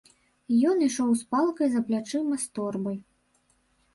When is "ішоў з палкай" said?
0.87-1.69